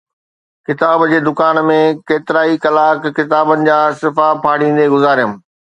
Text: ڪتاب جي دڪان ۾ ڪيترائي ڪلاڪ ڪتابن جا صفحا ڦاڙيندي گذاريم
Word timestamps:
ڪتاب 0.67 0.99
جي 1.11 1.19
دڪان 1.27 1.59
۾ 1.67 1.77
ڪيترائي 2.07 2.53
ڪلاڪ 2.63 2.99
ڪتابن 3.19 3.57
جا 3.69 3.79
صفحا 4.03 4.29
ڦاڙيندي 4.45 4.85
گذاريم 4.97 5.31